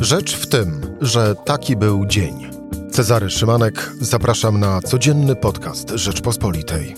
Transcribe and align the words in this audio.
Rzecz 0.00 0.36
w 0.36 0.46
tym, 0.46 0.80
że 1.00 1.34
taki 1.34 1.76
był 1.76 2.06
dzień. 2.06 2.50
Cezary 2.90 3.30
Szymanek, 3.30 3.92
zapraszam 4.00 4.60
na 4.60 4.80
codzienny 4.80 5.36
podcast 5.36 5.90
Rzeczpospolitej. 5.90 6.94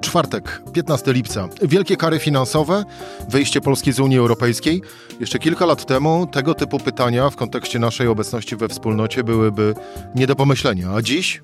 Czwartek, 0.00 0.62
15 0.72 1.12
lipca. 1.12 1.48
Wielkie 1.62 1.96
kary 1.96 2.18
finansowe, 2.18 2.84
wyjście 3.28 3.60
Polski 3.60 3.92
z 3.92 4.00
Unii 4.00 4.18
Europejskiej. 4.18 4.82
Jeszcze 5.20 5.38
kilka 5.38 5.66
lat 5.66 5.86
temu 5.86 6.26
tego 6.26 6.54
typu 6.54 6.78
pytania 6.78 7.30
w 7.30 7.36
kontekście 7.36 7.78
naszej 7.78 8.06
obecności 8.06 8.56
we 8.56 8.68
wspólnocie 8.68 9.24
byłyby 9.24 9.74
nie 10.14 10.26
do 10.26 10.36
pomyślenia. 10.36 10.90
A 10.94 11.02
dziś? 11.02 11.40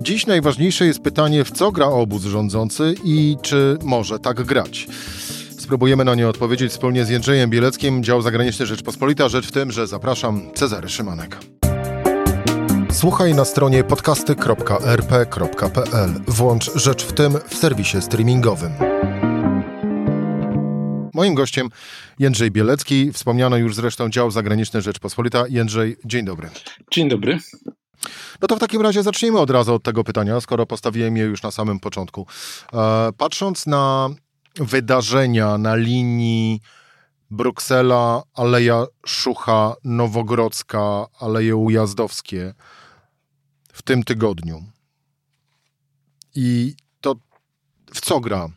Dziś 0.00 0.26
najważniejsze 0.26 0.86
jest 0.86 1.00
pytanie, 1.00 1.44
w 1.44 1.50
co 1.50 1.72
gra 1.72 1.86
obóz 1.86 2.22
rządzący 2.22 2.94
i 3.04 3.36
czy 3.42 3.78
może 3.82 4.18
tak 4.18 4.42
grać. 4.42 4.86
Spróbujemy 5.70 6.04
na 6.04 6.14
nie 6.14 6.28
odpowiedzieć 6.28 6.72
wspólnie 6.72 7.04
z 7.04 7.08
Jędrzejem 7.08 7.50
Bieleckim, 7.50 8.04
dział 8.04 8.22
zagraniczny 8.22 8.66
Rzeczpospolita. 8.66 9.28
Rzecz 9.28 9.46
w 9.46 9.52
tym, 9.52 9.72
że 9.72 9.86
zapraszam 9.86 10.52
Cezary 10.54 10.88
Szymanek. 10.88 11.38
Słuchaj 12.92 13.34
na 13.34 13.44
stronie 13.44 13.84
podcasty.rp.pl. 13.84 16.10
Włącz 16.28 16.70
Rzecz 16.74 17.04
w 17.04 17.12
tym 17.12 17.32
w 17.48 17.54
serwisie 17.54 18.02
streamingowym. 18.02 18.72
Moim 21.14 21.34
gościem 21.34 21.68
Jędrzej 22.18 22.50
Bielecki, 22.50 23.12
wspomniano 23.12 23.56
już 23.56 23.74
zresztą 23.74 24.10
dział 24.10 24.30
zagraniczny 24.30 24.82
Rzeczpospolita. 24.82 25.44
Jędrzej, 25.48 25.96
dzień 26.04 26.24
dobry. 26.24 26.48
Dzień 26.90 27.08
dobry. 27.08 27.38
No 28.42 28.48
to 28.48 28.56
w 28.56 28.58
takim 28.58 28.82
razie 28.82 29.02
zacznijmy 29.02 29.38
od 29.38 29.50
razu 29.50 29.74
od 29.74 29.82
tego 29.82 30.04
pytania, 30.04 30.40
skoro 30.40 30.66
postawiłem 30.66 31.16
je 31.16 31.24
już 31.24 31.42
na 31.42 31.50
samym 31.50 31.80
początku. 31.80 32.26
E, 32.72 33.10
patrząc 33.18 33.66
na 33.66 34.10
wydarzenia 34.54 35.58
na 35.58 35.76
linii 35.76 36.60
Bruksela, 37.30 38.22
Aleja 38.34 38.86
Szucha, 39.06 39.74
Nowogrodzka, 39.84 41.06
Aleje 41.20 41.56
Ujazdowskie 41.56 42.54
w 43.72 43.82
tym 43.82 44.02
tygodniu. 44.02 44.64
I 46.34 46.74
to 47.00 47.14
w 47.94 48.00
co 48.00 48.20
gra 48.20 48.48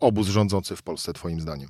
obóz 0.00 0.28
rządzący 0.28 0.76
w 0.76 0.82
Polsce, 0.82 1.12
Twoim 1.12 1.40
zdaniem? 1.40 1.68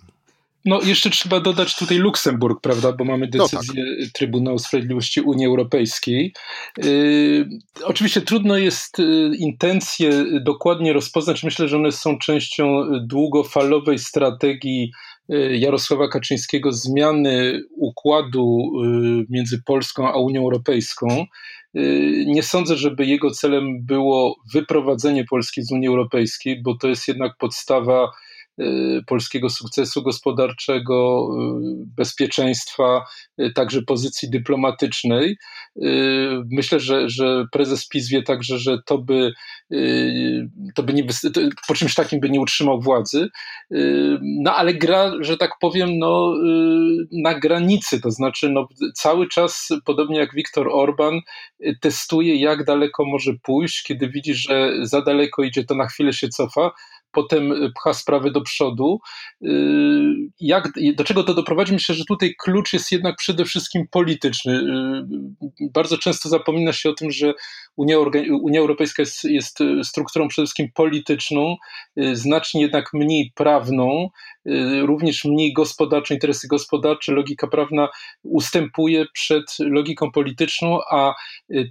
No, 0.65 0.81
jeszcze 0.83 1.11
trzeba 1.11 1.41
dodać 1.41 1.77
tutaj 1.77 1.99
Luksemburg, 1.99 2.61
prawda, 2.61 2.93
bo 2.93 3.05
mamy 3.05 3.29
decyzję 3.29 3.85
no 3.85 4.05
tak. 4.05 4.13
Trybunału 4.13 4.59
Sprawiedliwości 4.59 5.21
Unii 5.21 5.47
Europejskiej. 5.47 6.35
Yy, 6.79 7.49
oczywiście 7.85 8.21
trudno 8.21 8.57
jest 8.57 8.99
yy, 8.99 9.37
intencje 9.37 10.25
dokładnie 10.41 10.93
rozpoznać. 10.93 11.43
Myślę, 11.43 11.69
że 11.69 11.77
one 11.77 11.93
są 11.93 12.19
częścią 12.19 12.85
długofalowej 13.01 13.99
strategii 13.99 14.93
yy, 15.29 15.59
Jarosława 15.59 16.09
Kaczyńskiego 16.09 16.73
zmiany 16.73 17.63
układu 17.77 18.71
yy, 18.85 19.27
między 19.31 19.63
Polską 19.63 20.09
a 20.09 20.19
Unią 20.19 20.41
Europejską. 20.41 21.27
Nie 22.27 22.43
sądzę, 22.43 22.77
żeby 22.77 23.07
jego 23.07 23.31
celem 23.31 23.87
było 23.87 24.37
wyprowadzenie 24.55 25.25
Polski 25.25 25.63
z 25.63 25.73
Unii 25.73 25.89
Europejskiej, 25.89 26.63
bo 26.63 26.77
to 26.77 26.89
jest 26.89 27.09
jednak 27.09 27.37
podstawa 27.39 28.09
Y, 28.09 28.32
polskiego 29.06 29.50
sukcesu 29.50 30.03
gospodarczego, 30.03 31.28
y, 31.83 31.84
bezpieczeństwa, 31.97 33.05
y, 33.41 33.53
także 33.53 33.83
pozycji 33.83 34.31
dyplomatycznej. 34.31 35.36
Myślę, 36.50 36.80
że, 36.80 37.08
że 37.08 37.45
prezes 37.53 37.89
PiS 37.89 38.08
wie 38.08 38.23
także, 38.23 38.58
że 38.58 38.78
to 38.86 38.98
by, 38.98 39.33
to 40.75 40.83
by 40.83 40.92
nie, 40.92 41.06
po 41.69 41.75
czymś 41.75 41.95
takim 41.95 42.20
by 42.20 42.30
nie 42.30 42.41
utrzymał 42.41 42.80
władzy. 42.80 43.28
No 44.23 44.56
ale 44.56 44.75
gra, 44.75 45.12
że 45.20 45.36
tak 45.36 45.50
powiem, 45.61 45.98
no, 45.98 46.34
na 47.12 47.34
granicy, 47.39 48.00
to 48.00 48.11
znaczy 48.11 48.48
no, 48.50 48.69
cały 48.95 49.28
czas, 49.28 49.69
podobnie 49.84 50.19
jak 50.19 50.34
Viktor 50.34 50.69
Orban, 50.73 51.20
testuje, 51.80 52.36
jak 52.36 52.64
daleko 52.64 53.05
może 53.05 53.33
pójść, 53.42 53.83
kiedy 53.83 54.08
widzi, 54.08 54.35
że 54.35 54.73
za 54.83 55.02
daleko 55.02 55.42
idzie, 55.42 55.64
to 55.64 55.74
na 55.74 55.86
chwilę 55.86 56.12
się 56.12 56.29
cofa 56.29 56.70
potem 57.12 57.73
pcha 57.74 57.95
sprawy 57.95 58.30
do 58.30 58.40
przodu. 58.40 59.00
Y, 59.42 59.48
jak, 60.40 60.68
do 60.95 61.05
czego 61.05 61.24
to 61.24 61.34
doprowadzi? 61.34 61.73
Myślę, 61.73 61.95
że 61.95 62.05
tutaj 62.05 62.34
klucz 62.39 62.73
jest 62.73 62.92
jednak 62.92 63.17
przede 63.17 63.45
wszystkim 63.45 63.89
polityczny. 63.90 64.52
Y, 65.62 65.70
bardzo 65.70 65.98
często 65.98 66.28
zapomina 66.28 66.73
się 66.73 66.90
o 66.90 66.95
tym, 66.95 67.11
że 67.11 67.34
Unia, 67.77 67.96
Unia 68.42 68.61
Europejska 68.61 69.02
jest, 69.02 69.24
jest 69.24 69.58
strukturą 69.83 70.28
przede 70.28 70.46
wszystkim 70.46 70.68
polityczną, 70.74 71.56
y, 71.98 72.17
znacznie 72.17 72.62
jednak 72.62 72.92
mniej 72.92 73.33
prawną, 73.34 74.08
również 74.83 75.25
mniej 75.25 75.53
gospodarczą, 75.53 76.14
interesy 76.14 76.48
gospodarcze, 76.48 77.13
logika 77.13 77.47
prawna 77.47 77.89
ustępuje 78.23 79.07
przed 79.13 79.45
logiką 79.58 80.11
polityczną, 80.11 80.79
a 80.91 81.14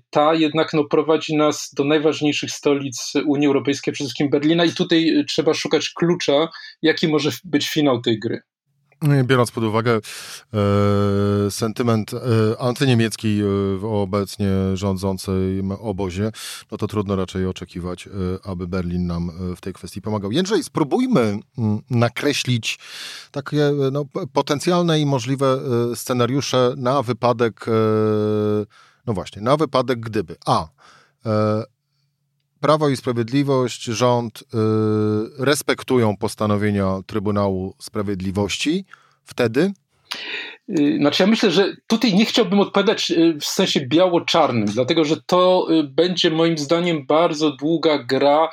ta 0.09 0.34
jednak 0.34 0.74
no, 0.74 0.84
prowadzi 0.84 1.36
nas 1.36 1.70
do 1.78 1.84
najważniejszych 1.84 2.52
stolic 2.52 3.14
Unii 3.26 3.48
Europejskiej, 3.48 3.94
przede 3.94 4.08
wszystkim 4.08 4.30
Berlina 4.30 4.66
i 4.66 4.72
tutaj 4.72 5.26
trzeba 5.28 5.54
szukać 5.54 5.90
klucza, 5.90 6.48
jaki 6.82 7.08
może 7.08 7.30
być 7.44 7.70
finał 7.70 8.02
tej 8.02 8.20
gry. 8.20 8.42
Biorąc 9.24 9.52
pod 9.52 9.64
uwagę 9.64 10.00
e, 10.54 11.52
sentyment 11.52 12.14
e, 12.14 12.18
antyniemiecki 12.62 13.40
e, 13.40 13.44
w 13.78 13.86
obecnie 13.86 14.48
rządzącym 14.74 15.72
obozie, 15.72 16.32
no 16.72 16.78
to 16.78 16.88
trudno 16.88 17.16
raczej 17.16 17.46
oczekiwać, 17.46 18.08
e, 18.08 18.12
aby 18.44 18.68
Berlin 18.68 19.08
nam 19.08 19.30
e, 19.30 19.56
w 19.56 19.62
tej 19.62 19.74
kwestii 19.74 20.02
pomagał. 20.02 20.32
Jędrzej, 20.32 20.64
spróbujmy 20.64 21.40
mm, 21.58 21.82
nakreślić 21.90 22.80
takie 23.32 23.68
e, 23.68 23.74
no, 23.92 24.06
potencjalne 24.34 25.00
i 25.00 25.06
możliwe 25.06 25.60
scenariusze 25.96 26.74
na 26.78 27.02
wypadek, 27.02 27.66
no 29.06 29.14
właśnie, 29.14 29.42
na 29.42 29.58
wypadek 29.58 30.00
gdyby 30.00 30.36
A. 30.46 30.68
Prawo 32.62 32.90
i 32.90 32.98
Sprawiedliwość, 32.98 33.84
rząd 33.84 34.44
yy, 34.54 35.46
respektują 35.46 36.18
postanowienia 36.18 37.00
Trybunału 37.08 37.76
Sprawiedliwości, 37.80 38.86
wtedy 39.24 39.62
Y, 39.62 39.74
znaczy, 40.98 41.24
ja 41.24 41.28
myślę, 41.28 41.52
że 41.52 41.76
tutaj 41.88 42.14
nie 42.14 42.26
chciałbym 42.26 42.60
odpowiadać 42.60 43.12
y, 43.12 43.38
w 43.42 43.46
sensie 43.46 43.88
biało-czarnym, 43.88 44.66
dlatego 44.66 45.06
że 45.06 45.16
to 45.26 45.68
y, 45.72 45.84
będzie 45.84 46.32
moim 46.32 46.58
zdaniem 46.58 47.06
bardzo 47.06 47.52
długa 47.52 48.04
gra, 48.04 48.50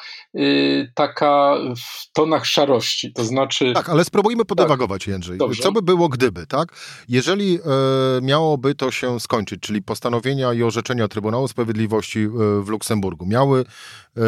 taka 0.94 1.54
w 1.76 2.12
tonach 2.12 2.46
szarości. 2.46 3.12
To 3.12 3.24
znaczy. 3.24 3.72
Tak, 3.74 3.88
ale 3.88 4.04
spróbujmy 4.04 4.44
podewagować, 4.44 5.02
tak. 5.02 5.08
Jędrzej. 5.08 5.38
Dobrze. 5.38 5.62
Co 5.62 5.72
by 5.72 5.82
było 5.82 6.08
gdyby, 6.08 6.46
tak? 6.46 6.68
Jeżeli 7.08 7.54
e, 7.54 7.60
miałoby 8.22 8.74
to 8.74 8.90
się 8.90 9.20
skończyć, 9.20 9.60
czyli 9.60 9.82
postanowienia 9.82 10.52
i 10.52 10.62
orzeczenia 10.62 11.08
Trybunału 11.08 11.48
Sprawiedliwości 11.48 12.28
w 12.62 12.68
Luksemburgu 12.68 13.26
miały 13.26 13.60
e, 13.60 14.20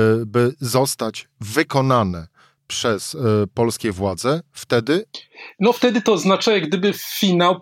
zostać 0.60 1.28
wykonane 1.40 2.26
przez 2.70 3.14
y, 3.14 3.18
polskie 3.54 3.92
władze, 3.92 4.40
wtedy? 4.52 5.04
No 5.60 5.72
wtedy 5.72 6.02
to 6.02 6.12
oznacza 6.12 6.52
jak 6.52 6.68
gdyby 6.68 6.92
finał, 7.18 7.60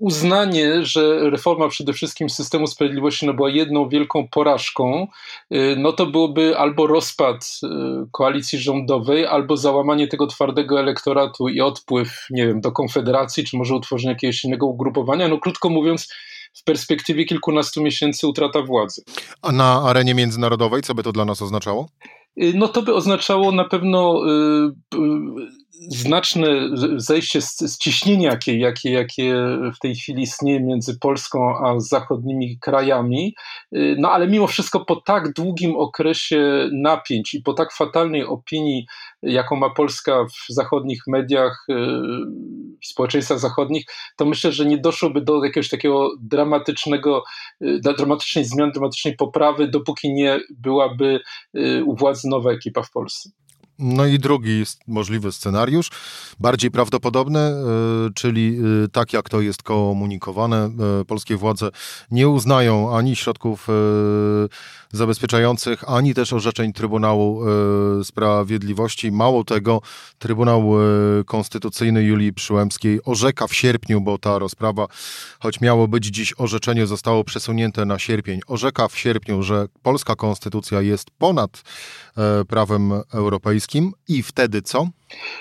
uznanie, 0.00 0.84
że 0.84 1.30
reforma 1.30 1.68
przede 1.68 1.92
wszystkim 1.92 2.30
systemu 2.30 2.66
sprawiedliwości 2.66 3.26
no, 3.26 3.34
była 3.34 3.50
jedną 3.50 3.88
wielką 3.88 4.28
porażką, 4.28 5.06
y, 5.54 5.76
no 5.78 5.92
to 5.92 6.06
byłoby 6.06 6.58
albo 6.58 6.86
rozpad 6.86 7.60
y, 7.62 7.68
koalicji 8.12 8.58
rządowej, 8.58 9.26
albo 9.26 9.56
załamanie 9.56 10.08
tego 10.08 10.26
twardego 10.26 10.80
elektoratu 10.80 11.48
i 11.48 11.60
odpływ, 11.60 12.26
nie 12.30 12.46
wiem, 12.46 12.60
do 12.60 12.72
Konfederacji, 12.72 13.44
czy 13.44 13.56
może 13.56 13.74
utworzenie 13.74 14.12
jakiegoś 14.12 14.44
innego 14.44 14.66
ugrupowania. 14.66 15.28
No 15.28 15.38
krótko 15.38 15.68
mówiąc, 15.68 16.08
w 16.54 16.64
perspektywie 16.64 17.24
kilkunastu 17.24 17.82
miesięcy 17.82 18.26
utrata 18.26 18.62
władzy. 18.62 19.02
A 19.42 19.52
na 19.52 19.82
arenie 19.82 20.14
międzynarodowej 20.14 20.82
co 20.82 20.94
by 20.94 21.02
to 21.02 21.12
dla 21.12 21.24
nas 21.24 21.42
oznaczało? 21.42 21.88
Y, 22.36 22.54
no 22.54 22.68
to 22.68 22.82
by 22.82 22.94
oznaczało 22.94 23.52
na 23.52 23.64
pewno 23.64 24.22
y, 24.26 24.96
y, 24.96 25.63
znaczne 25.88 26.46
zejście 26.96 27.40
z, 27.40 27.58
z 27.58 27.78
ciśnienia, 27.78 28.30
jakie, 28.30 28.58
jakie, 28.58 28.90
jakie 28.90 29.34
w 29.76 29.78
tej 29.78 29.94
chwili 29.94 30.22
istnieje 30.22 30.60
między 30.60 30.98
Polską 30.98 31.58
a 31.58 31.80
zachodnimi 31.80 32.58
krajami. 32.58 33.34
No 33.72 34.10
ale 34.10 34.26
mimo 34.26 34.46
wszystko 34.46 34.84
po 34.84 34.96
tak 34.96 35.32
długim 35.32 35.76
okresie 35.76 36.68
napięć 36.72 37.34
i 37.34 37.42
po 37.42 37.54
tak 37.54 37.72
fatalnej 37.72 38.24
opinii, 38.24 38.86
jaką 39.22 39.56
ma 39.56 39.70
Polska 39.70 40.24
w 40.24 40.52
zachodnich 40.52 41.02
mediach, 41.06 41.66
w 42.82 42.86
społeczeństwach 42.86 43.38
zachodnich, 43.38 43.84
to 44.16 44.24
myślę, 44.24 44.52
że 44.52 44.66
nie 44.66 44.78
doszłoby 44.78 45.20
do 45.20 45.44
jakiegoś 45.44 45.68
takiego 45.68 46.10
dramatycznego, 46.20 47.24
dramatycznej 47.98 48.44
zmiany, 48.44 48.72
dramatycznej 48.72 49.16
poprawy, 49.16 49.68
dopóki 49.68 50.12
nie 50.12 50.40
byłaby 50.50 51.20
u 51.86 51.96
władzy 51.96 52.28
nowa 52.28 52.50
ekipa 52.50 52.82
w 52.82 52.90
Polsce. 52.90 53.30
No 53.78 54.06
i 54.06 54.18
drugi 54.18 54.62
możliwy 54.86 55.32
scenariusz, 55.32 55.90
bardziej 56.40 56.70
prawdopodobny, 56.70 57.38
e, 57.38 57.54
czyli 58.14 58.58
e, 58.84 58.88
tak 58.88 59.12
jak 59.12 59.28
to 59.28 59.40
jest 59.40 59.62
komunikowane, 59.62 60.70
e, 61.00 61.04
polskie 61.04 61.36
władze 61.36 61.70
nie 62.10 62.28
uznają 62.28 62.96
ani 62.96 63.16
środków 63.16 63.68
zabezpieczających, 64.92 65.90
ani 65.90 66.14
też 66.14 66.32
orzeczeń 66.32 66.72
Trybunału 66.72 67.40
Sprawiedliwości. 68.04 69.12
Mało 69.12 69.44
tego, 69.44 69.80
Trybunał 70.18 70.70
Konstytucyjny 71.26 72.02
Julii 72.02 72.32
Przyłębskiej 72.32 73.00
orzeka 73.04 73.46
w 73.46 73.54
sierpniu, 73.54 74.00
bo 74.00 74.18
ta 74.18 74.38
rozprawa, 74.38 74.86
choć 75.40 75.60
miało 75.60 75.88
być 75.88 76.04
dziś 76.04 76.34
orzeczenie, 76.38 76.86
zostało 76.86 77.24
przesunięte 77.24 77.84
na 77.84 77.98
sierpień. 77.98 78.40
Orzeka 78.46 78.88
w 78.88 78.98
sierpniu, 78.98 79.42
że 79.42 79.66
polska 79.82 80.16
konstytucja 80.16 80.80
jest 80.80 81.10
ponad 81.10 81.62
prawem 82.48 82.92
europejskim 83.12 83.63
i 84.08 84.22
wtedy 84.22 84.62
co? 84.62 84.88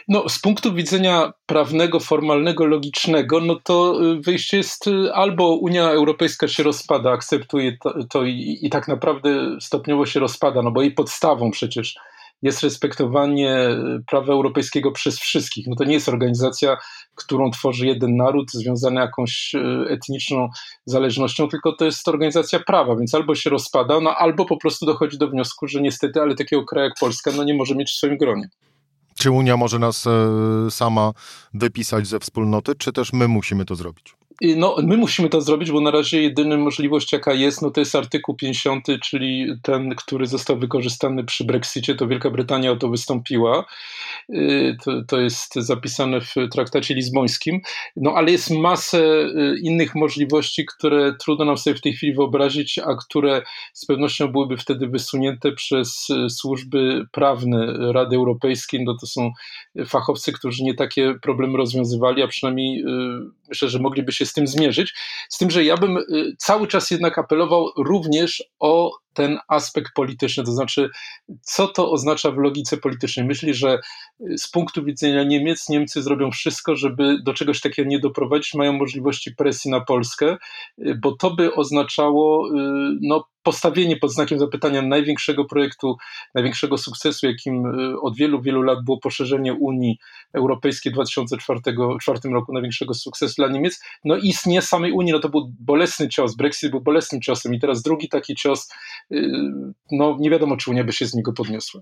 No, 0.07 0.29
z 0.29 0.39
punktu 0.39 0.73
widzenia 0.73 1.33
prawnego, 1.45 1.99
formalnego, 1.99 2.65
logicznego, 2.65 3.39
no 3.39 3.59
to 3.63 4.03
y, 4.11 4.21
wyjście 4.21 4.57
jest 4.57 4.87
y, 4.87 5.13
albo 5.13 5.55
Unia 5.55 5.89
Europejska 5.89 6.47
się 6.47 6.63
rozpada, 6.63 7.11
akceptuje 7.11 7.77
to, 7.77 7.93
to 8.09 8.23
i, 8.23 8.59
i 8.61 8.69
tak 8.69 8.87
naprawdę 8.87 9.57
stopniowo 9.61 10.05
się 10.05 10.19
rozpada, 10.19 10.61
no 10.61 10.71
bo 10.71 10.81
jej 10.81 10.91
podstawą 10.91 11.51
przecież 11.51 11.95
jest 12.43 12.63
respektowanie 12.63 13.69
y, 13.69 14.03
prawa 14.07 14.33
europejskiego 14.33 14.91
przez 14.91 15.19
wszystkich. 15.19 15.67
No 15.67 15.75
to 15.75 15.83
nie 15.83 15.93
jest 15.93 16.09
organizacja, 16.09 16.77
którą 17.15 17.51
tworzy 17.51 17.87
jeden 17.87 18.15
naród 18.15 18.51
związany 18.51 19.01
jakąś 19.01 19.55
etniczną 19.89 20.49
zależnością, 20.85 21.47
tylko 21.47 21.75
to 21.75 21.85
jest 21.85 22.07
organizacja 22.07 22.59
prawa, 22.59 22.95
więc 22.95 23.15
albo 23.15 23.35
się 23.35 23.49
rozpada, 23.49 23.99
no 23.99 24.15
albo 24.15 24.45
po 24.45 24.57
prostu 24.57 24.85
dochodzi 24.85 25.17
do 25.17 25.27
wniosku, 25.27 25.67
że 25.67 25.81
niestety, 25.81 26.21
ale 26.21 26.35
takiego 26.35 26.65
kraju 26.65 26.87
jak 26.87 26.99
Polska 26.99 27.31
no 27.37 27.43
nie 27.43 27.53
może 27.53 27.75
mieć 27.75 27.91
w 27.91 27.95
swoim 27.95 28.17
gronie. 28.17 28.49
Czy 29.17 29.31
Unia 29.31 29.57
może 29.57 29.79
nas 29.79 30.07
e, 30.07 30.71
sama 30.71 31.11
wypisać 31.53 32.07
ze 32.07 32.19
wspólnoty, 32.19 32.75
czy 32.75 32.93
też 32.93 33.13
my 33.13 33.27
musimy 33.27 33.65
to 33.65 33.75
zrobić? 33.75 34.15
No, 34.41 34.75
my 34.83 34.97
musimy 34.97 35.29
to 35.29 35.41
zrobić, 35.41 35.71
bo 35.71 35.81
na 35.81 35.91
razie 35.91 36.21
jedyna 36.21 36.57
możliwość, 36.57 37.13
jaka 37.13 37.33
jest, 37.33 37.61
no 37.61 37.71
to 37.71 37.81
jest 37.81 37.95
artykuł 37.95 38.35
50, 38.35 38.87
czyli 39.01 39.47
ten, 39.61 39.95
który 39.95 40.25
został 40.25 40.59
wykorzystany 40.59 41.23
przy 41.23 41.43
Brexicie, 41.43 41.95
to 41.95 42.07
Wielka 42.07 42.29
Brytania 42.29 42.71
o 42.71 42.75
to 42.75 42.89
wystąpiła. 42.89 43.65
Y, 44.29 44.77
to, 44.83 44.91
to 45.07 45.19
jest 45.19 45.55
zapisane 45.55 46.21
w 46.21 46.33
traktacie 46.51 46.95
lizbońskim. 46.95 47.61
No, 47.95 48.13
ale 48.15 48.31
jest 48.31 48.51
masę 48.51 48.99
y, 48.99 49.55
innych 49.63 49.95
możliwości, 49.95 50.65
które 50.65 51.13
trudno 51.19 51.45
nam 51.45 51.57
sobie 51.57 51.75
w 51.75 51.81
tej 51.81 51.93
chwili 51.93 52.13
wyobrazić, 52.13 52.79
a 52.79 52.95
które 52.95 53.41
z 53.73 53.85
pewnością 53.85 54.27
byłyby 54.27 54.57
wtedy 54.57 54.87
wysunięte 54.87 55.51
przez 55.51 56.09
y, 56.09 56.29
służby 56.29 57.05
prawne 57.11 57.91
Rady 57.93 58.15
Europejskiej. 58.15 58.83
No, 58.83 58.95
to 59.01 59.07
są 59.07 59.31
fachowcy, 59.85 60.33
którzy 60.33 60.63
nie 60.63 60.73
takie 60.73 61.15
problemy 61.21 61.57
rozwiązywali, 61.57 62.23
a 62.23 62.27
przynajmniej 62.27 62.83
myślę, 63.53 63.69
że 63.69 63.79
mogliby 63.79 64.11
się 64.11 64.25
z 64.25 64.33
tym 64.33 64.47
zmierzyć. 64.47 64.93
Z 65.29 65.37
tym, 65.37 65.51
że 65.51 65.63
ja 65.63 65.77
bym 65.77 65.97
y, 65.97 66.03
cały 66.37 66.67
czas 66.67 66.91
jednak 66.91 67.17
apelował 67.17 67.69
również 67.77 68.43
o 68.59 68.91
ten 69.13 69.39
aspekt 69.47 69.93
polityczny, 69.93 70.43
to 70.43 70.51
znaczy, 70.51 70.89
co 71.41 71.67
to 71.67 71.91
oznacza 71.91 72.31
w 72.31 72.37
logice 72.37 72.77
politycznej. 72.77 73.25
Myśli, 73.25 73.53
że 73.53 73.79
y, 74.21 74.37
z 74.37 74.47
punktu 74.47 74.83
widzenia 74.83 75.23
Niemiec, 75.23 75.69
Niemcy 75.69 76.01
zrobią 76.01 76.31
wszystko, 76.31 76.75
żeby 76.75 77.17
do 77.23 77.33
czegoś 77.33 77.61
takiego 77.61 77.89
nie 77.89 77.99
doprowadzić, 77.99 78.53
mają 78.53 78.73
możliwości 78.73 79.35
presji 79.35 79.71
na 79.71 79.81
Polskę, 79.81 80.37
y, 80.79 80.95
bo 81.01 81.15
to 81.15 81.31
by 81.31 81.53
oznaczało 81.53 82.49
no, 83.01 83.27
postawienie 83.43 83.97
pod 83.97 84.13
znakiem 84.13 84.39
zapytania 84.39 84.81
największego 84.81 85.45
projektu, 85.45 85.97
największego 86.35 86.77
sukcesu, 86.77 87.27
jakim 87.27 87.65
y, 87.65 88.01
od 88.01 88.15
wielu, 88.15 88.41
wielu 88.41 88.61
lat 88.61 88.83
było 88.85 88.99
poszerzenie 88.99 89.53
Unii 89.53 89.97
Europejskiej 90.33 90.91
w 90.91 90.95
2004 90.95 91.59
roku, 92.33 92.53
największego 92.53 92.93
sukcesu 92.93 93.33
dla 93.37 93.47
Niemiec, 93.47 93.83
no 94.05 94.17
i 94.17 94.27
istnienie 94.27 94.61
samej 94.61 94.91
Unii, 94.91 95.13
no 95.13 95.19
to 95.19 95.29
był 95.29 95.51
bolesny 95.59 96.09
cios, 96.09 96.35
Brexit 96.35 96.71
był 96.71 96.81
bolesnym 96.81 97.21
ciosem 97.21 97.53
i 97.53 97.59
teraz 97.59 97.81
drugi 97.81 98.09
taki 98.09 98.35
cios, 98.35 98.69
y, 98.71 99.02
no 99.91 100.17
nie 100.19 100.29
wiadomo, 100.29 100.57
czy 100.57 100.71
Unia 100.71 100.83
by 100.83 100.93
się 100.93 101.05
z 101.05 101.13
niego 101.13 101.33
podniosła. 101.33 101.81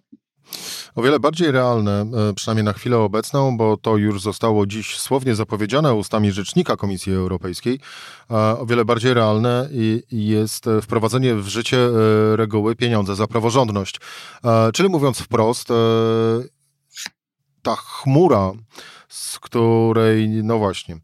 O 0.95 1.01
wiele 1.01 1.19
bardziej 1.19 1.51
realne, 1.51 2.01
e, 2.01 2.33
przynajmniej 2.33 2.63
na 2.63 2.73
chwilę 2.73 2.97
obecną, 2.97 3.57
bo 3.57 3.77
to 3.77 3.97
już 3.97 4.21
zostało 4.21 4.65
dziś 4.65 4.97
słownie 4.97 5.35
zapowiedziane 5.35 5.93
ustami 5.93 6.31
rzecznika 6.31 6.75
Komisji 6.75 7.13
Europejskiej, 7.13 7.79
o 8.29 8.65
wiele 8.65 8.85
bardziej 8.85 9.13
realne 9.13 9.69
jest 10.11 10.65
wprowadzenie 10.81 11.35
w 11.35 11.47
życie 11.47 11.77
e, 11.77 12.35
reguły 12.35 12.75
pieniądze 12.75 13.15
za 13.15 13.27
praworządność. 13.27 13.99
E, 14.43 14.71
czyli 14.71 14.89
mówiąc 14.89 15.19
wprost, 15.19 15.67
ta 17.61 17.75
chmura, 17.75 18.51
z 19.11 19.39
której, 19.39 20.29
no 20.29 20.57
właśnie, 20.57 20.97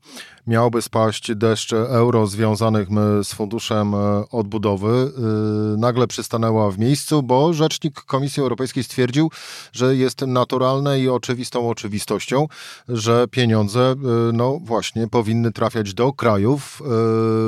miałoby 0.47 0.81
spaść 0.81 1.35
deszcze 1.35 1.77
euro 1.77 2.27
związanych 2.27 2.87
z 3.23 3.33
funduszem 3.33 3.93
e, 3.95 3.97
odbudowy, 4.31 5.11
e, 5.17 5.77
nagle 5.77 6.07
przystanęła 6.07 6.71
w 6.71 6.79
miejscu, 6.79 7.23
bo 7.23 7.53
rzecznik 7.53 8.01
Komisji 8.01 8.41
Europejskiej 8.41 8.83
stwierdził, 8.83 9.31
że 9.73 9.95
jest 9.95 10.21
naturalne 10.21 10.99
i 10.99 11.09
oczywistą 11.09 11.69
oczywistością, 11.69 12.47
że 12.89 13.27
pieniądze, 13.31 13.91
e, 13.91 13.95
no 14.33 14.59
właśnie, 14.63 15.07
powinny 15.07 15.51
trafiać 15.51 15.93
do 15.93 16.13
krajów, 16.13 16.81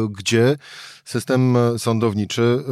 gdzie 0.10 0.58
system 1.06 1.58
sądowniczy 1.78 2.64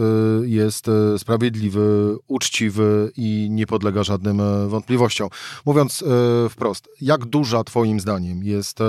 jest 0.46 0.86
sprawiedliwy, 1.18 2.16
uczciwy 2.28 3.12
i 3.18 3.48
nie 3.52 3.68
podlega 3.68 4.04
żadnym 4.04 4.42
wątpliwościom. 4.70 5.30
Mówiąc 5.66 6.04
wprost, 6.50 6.90
jak 7.02 7.26
duża 7.26 7.64
Twoim 7.78 8.00
zdaniem 8.00 8.44
jest 8.44 8.80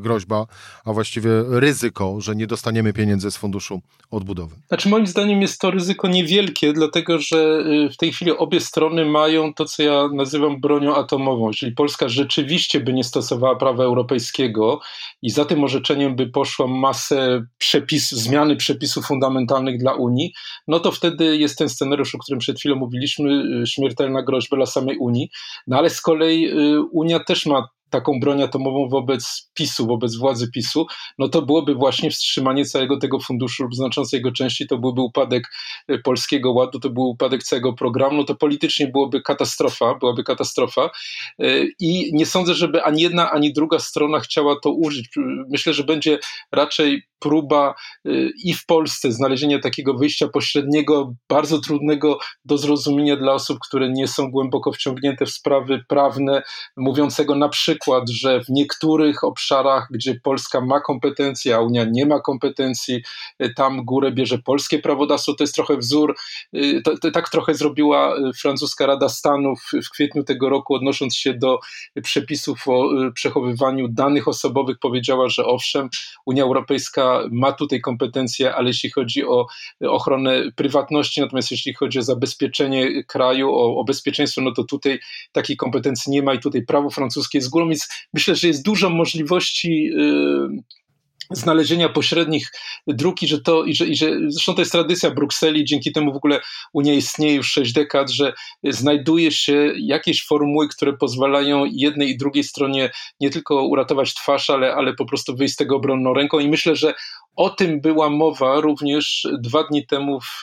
groźba 0.00 0.46
a 0.84 0.92
właściwie 0.92 1.30
ryzyko, 1.48 2.20
że 2.20 2.36
nie 2.36 2.46
dostaniemy 2.46 2.92
pieniędzy 2.92 3.30
z 3.30 3.36
funduszu 3.36 3.80
odbudowy? 4.10 4.56
Znaczy, 4.68 4.88
moim 4.88 5.06
zdaniem 5.06 5.42
jest 5.42 5.60
to 5.60 5.70
ryzyko 5.70 6.08
niewielkie, 6.08 6.72
dlatego 6.72 7.18
że 7.18 7.64
y, 7.86 7.90
w 7.92 7.96
tej 7.96 8.12
chwili 8.12 8.30
obie 8.30 8.60
strony 8.60 9.04
mają 9.04 9.54
to, 9.54 9.64
co 9.64 9.82
ja 9.82 10.08
nazywam 10.14 10.60
bronią 10.60 10.94
atomową. 10.94 11.46
Jeżeli 11.46 11.72
Polska 11.72 12.08
rzeczywiście 12.08 12.80
by 12.80 12.92
nie 12.92 13.04
stosowała 13.04 13.56
prawa 13.56 13.84
europejskiego 13.84 14.80
i 15.22 15.30
za 15.30 15.44
tym 15.44 15.64
orzeczeniem 15.64 16.16
by 16.16 16.26
poszła 16.26 16.66
masę 16.66 17.46
przepisów, 17.58 18.18
zmiany 18.18 18.56
przepisów 18.56 19.06
fundamentalnych 19.06 19.78
dla 19.78 19.94
Unii, 19.94 20.32
no 20.68 20.80
to 20.80 20.90
wtedy 20.90 21.36
jest 21.36 21.58
ten 21.58 21.68
scenariusz, 21.68 22.14
o 22.14 22.18
którym 22.18 22.38
przed 22.38 22.58
chwilą 22.58 22.76
mówiliśmy, 22.76 23.60
y, 23.62 23.66
śmiertelna 23.66 24.22
groźba 24.22 24.56
dla 24.56 24.66
samej 24.66 24.98
Unii. 24.98 25.30
No 25.66 25.78
ale 25.78 25.90
z 25.90 26.00
kolei 26.00 26.50
y, 26.50 26.82
Unia 26.92 27.20
też 27.20 27.46
ma 27.46 27.68
taką 27.94 28.20
broń 28.20 28.42
atomową 28.42 28.88
wobec 28.88 29.50
PiSu, 29.54 29.86
wobec 29.86 30.16
władzy 30.16 30.50
PiSu, 30.50 30.86
no 31.18 31.28
to 31.28 31.42
byłoby 31.42 31.74
właśnie 31.74 32.10
wstrzymanie 32.10 32.64
całego 32.64 32.98
tego 32.98 33.20
funduszu 33.20 33.62
lub 33.62 33.74
znaczącej 33.74 34.18
jego 34.18 34.32
części, 34.32 34.66
to 34.66 34.78
byłby 34.78 35.00
upadek 35.00 35.44
e, 35.88 35.98
Polskiego 35.98 36.52
Ładu, 36.52 36.80
to 36.80 36.90
był 36.90 37.02
upadek 37.02 37.42
całego 37.42 37.72
programu, 37.72 38.16
no 38.16 38.24
to 38.24 38.34
politycznie 38.34 38.88
byłoby 38.88 39.22
katastrofa, 39.22 39.94
byłaby 39.94 40.24
katastrofa. 40.24 40.90
E, 41.38 41.64
i 41.80 42.10
nie 42.12 42.26
sądzę, 42.26 42.54
żeby 42.54 42.82
ani 42.82 43.02
jedna, 43.02 43.30
ani 43.30 43.52
druga 43.52 43.78
strona 43.78 44.20
chciała 44.20 44.56
to 44.62 44.70
użyć. 44.70 45.08
Myślę, 45.50 45.74
że 45.74 45.84
będzie 45.84 46.18
raczej 46.52 47.02
próba 47.24 47.74
y, 48.06 48.30
i 48.44 48.54
w 48.54 48.66
Polsce 48.66 49.12
znalezienia 49.12 49.58
takiego 49.58 49.94
wyjścia 49.94 50.28
pośredniego, 50.28 51.14
bardzo 51.28 51.60
trudnego 51.60 52.18
do 52.44 52.58
zrozumienia 52.58 53.16
dla 53.16 53.32
osób, 53.32 53.58
które 53.68 53.88
nie 53.88 54.08
są 54.08 54.30
głęboko 54.30 54.72
wciągnięte 54.72 55.26
w 55.26 55.30
sprawy 55.30 55.84
prawne, 55.88 56.42
mówiącego 56.76 57.34
na 57.34 57.48
przykład, 57.48 58.10
że 58.10 58.40
w 58.40 58.48
niektórych 58.48 59.24
obszarach, 59.24 59.88
gdzie 59.90 60.20
Polska 60.22 60.60
ma 60.60 60.80
kompetencje, 60.80 61.56
a 61.56 61.60
Unia 61.60 61.84
nie 61.90 62.06
ma 62.06 62.20
kompetencji, 62.20 63.02
y, 63.42 63.54
tam 63.54 63.84
górę 63.84 64.12
bierze 64.12 64.38
polskie 64.38 64.78
prawodawstwo. 64.78 65.34
To 65.34 65.44
jest 65.44 65.54
trochę 65.54 65.76
wzór, 65.76 66.14
y, 66.54 66.82
to, 66.84 66.98
to, 66.98 67.10
tak 67.10 67.30
trochę 67.30 67.54
zrobiła 67.54 68.16
francuska 68.40 68.86
Rada 68.86 69.08
Stanów 69.08 69.70
w 69.84 69.90
kwietniu 69.90 70.24
tego 70.24 70.48
roku, 70.48 70.74
odnosząc 70.74 71.16
się 71.16 71.34
do 71.34 71.58
przepisów 72.02 72.68
o 72.68 72.88
przechowywaniu 73.14 73.88
danych 73.88 74.28
osobowych, 74.28 74.78
powiedziała, 74.78 75.28
że 75.28 75.44
owszem, 75.44 75.88
Unia 76.26 76.42
Europejska 76.42 77.13
ma 77.30 77.52
tutaj 77.52 77.80
kompetencje, 77.80 78.54
ale 78.54 78.68
jeśli 78.68 78.90
chodzi 78.90 79.24
o 79.24 79.46
ochronę 79.80 80.42
prywatności, 80.56 81.20
natomiast 81.20 81.50
jeśli 81.50 81.74
chodzi 81.74 81.98
o 81.98 82.02
zabezpieczenie 82.02 83.04
kraju, 83.04 83.50
o, 83.50 83.76
o 83.76 83.84
bezpieczeństwo, 83.84 84.40
no 84.40 84.52
to 84.52 84.64
tutaj 84.64 85.00
takiej 85.32 85.56
kompetencji 85.56 86.12
nie 86.12 86.22
ma 86.22 86.34
i 86.34 86.38
tutaj 86.38 86.62
prawo 86.62 86.90
francuskie 86.90 87.38
jest 87.38 87.50
górą, 87.50 87.68
więc 87.68 87.88
myślę, 88.14 88.34
że 88.34 88.48
jest 88.48 88.64
dużo 88.64 88.90
możliwości. 88.90 89.84
Yy, 89.84 90.83
znalezienia 91.30 91.88
pośrednich 91.88 92.52
dróg 92.86 93.22
i 93.22 93.28
że 93.28 93.40
to, 93.40 93.64
i 93.64 93.74
że, 93.74 93.86
i 93.86 93.96
że 93.96 94.10
zresztą 94.28 94.54
to 94.54 94.60
jest 94.60 94.72
tradycja 94.72 95.10
Brukseli, 95.10 95.64
dzięki 95.64 95.92
temu 95.92 96.12
w 96.12 96.16
ogóle 96.16 96.40
Unia 96.72 96.94
istnieje 96.94 97.34
już 97.34 97.52
sześć 97.52 97.72
dekad, 97.72 98.10
że 98.10 98.32
znajduje 98.64 99.32
się 99.32 99.72
jakieś 99.76 100.26
formuły, 100.26 100.68
które 100.68 100.92
pozwalają 100.92 101.64
jednej 101.72 102.10
i 102.10 102.16
drugiej 102.16 102.44
stronie 102.44 102.90
nie 103.20 103.30
tylko 103.30 103.62
uratować 103.66 104.14
twarz, 104.14 104.50
ale, 104.50 104.74
ale 104.74 104.94
po 104.94 105.06
prostu 105.06 105.36
wyjść 105.36 105.54
z 105.54 105.56
tego 105.56 105.76
obronną 105.76 106.14
ręką. 106.14 106.38
I 106.38 106.48
myślę, 106.48 106.76
że 106.76 106.94
O 107.36 107.50
tym 107.50 107.80
była 107.80 108.10
mowa 108.10 108.60
również 108.60 109.28
dwa 109.38 109.64
dni 109.64 109.86
temu 109.86 110.20
w, 110.20 110.42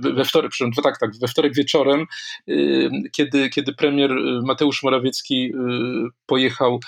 we 0.00 0.24
wtorek, 0.24 0.50
przepraszam, 0.50 0.82
tak, 0.82 0.98
tak, 0.98 1.10
we 1.20 1.28
wtorek 1.28 1.54
wieczorem, 1.54 2.06
kiedy, 3.12 3.50
kiedy 3.50 3.72
premier 3.72 4.10
Mateusz 4.42 4.82
Morawiecki 4.82 5.52
pojechał, 6.26 6.80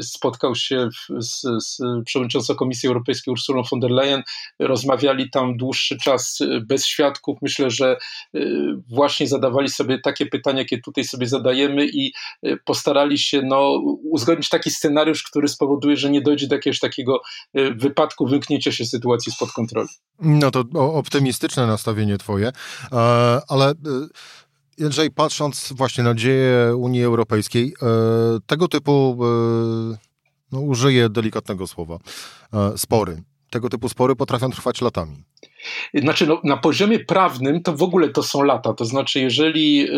spotkał 0.00 0.54
się 0.54 0.88
z, 1.18 1.42
z 1.64 1.80
przewodniczącą 2.04 2.54
Komisji 2.54 2.86
Europejskiej 2.86 3.32
Ursulą 3.32 3.62
von 3.70 3.80
der 3.80 3.90
Leyen, 3.90 4.22
rozmawiali 4.58 5.30
tam 5.30 5.56
dłuższy 5.56 5.98
czas 5.98 6.38
bez 6.66 6.86
świadków. 6.86 7.38
Myślę, 7.42 7.70
że 7.70 7.96
właśnie 8.88 9.28
zadawali 9.28 9.68
sobie 9.68 9.98
takie 9.98 10.26
pytania, 10.26 10.58
jakie 10.58 10.80
tutaj 10.80 11.04
sobie 11.04 11.26
zadajemy 11.26 11.86
i 11.86 12.12
postarali 12.64 13.18
się 13.18 13.42
no, 13.42 13.70
uzgodnić 14.10 14.48
taki 14.48 14.70
scenariusz, 14.70 15.22
który 15.22 15.48
spowoduje, 15.48 15.96
że 15.96 16.10
nie 16.10 16.20
dojdzie 16.20 16.46
do 16.48 16.54
jakiegoś 16.54 16.80
takiego 16.80 17.20
wypadku, 17.76 18.26
wymknięcia 18.26 18.71
się 18.72 18.84
sytuacji 18.84 19.32
spod 19.32 19.52
kontroli. 19.52 19.88
No 20.20 20.50
to 20.50 20.64
optymistyczne 20.74 21.66
nastawienie 21.66 22.18
twoje, 22.18 22.52
e, 22.92 22.96
ale 23.48 23.70
e, 23.70 23.74
Jędrzej, 24.78 25.10
patrząc 25.10 25.72
właśnie 25.76 26.04
na 26.04 26.14
dzieje 26.14 26.76
Unii 26.76 27.04
Europejskiej, 27.04 27.74
e, 27.82 27.86
tego 28.46 28.68
typu, 28.68 29.18
no 30.52 30.60
użyję 30.60 31.08
delikatnego 31.08 31.66
słowa, 31.66 31.98
spory, 32.76 33.22
tego 33.50 33.68
typu 33.68 33.88
spory 33.88 34.16
potrafią 34.16 34.50
trwać 34.50 34.80
latami. 34.80 35.24
Znaczy, 35.94 36.26
no, 36.26 36.40
na 36.44 36.56
poziomie 36.56 36.98
prawnym 36.98 37.62
to 37.62 37.72
w 37.72 37.82
ogóle 37.82 38.08
to 38.08 38.22
są 38.22 38.42
lata. 38.42 38.74
To 38.74 38.84
znaczy, 38.84 39.20
jeżeli 39.20 39.88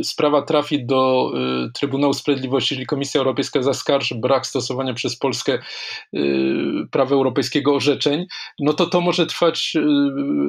y, 0.00 0.04
sprawa 0.04 0.42
trafi 0.42 0.86
do 0.86 1.32
y, 1.66 1.72
Trybunału 1.72 2.14
Sprawiedliwości, 2.14 2.74
jeżeli 2.74 2.86
Komisja 2.86 3.18
Europejska 3.18 3.62
zaskarży 3.62 4.14
brak 4.14 4.46
stosowania 4.46 4.94
przez 4.94 5.16
Polskę 5.16 5.58
y, 6.14 6.20
prawa 6.90 7.14
europejskiego 7.14 7.74
orzeczeń, 7.74 8.26
no 8.58 8.72
to 8.72 8.86
to 8.86 9.00
może 9.00 9.26
trwać 9.26 9.72
y, 9.76 9.80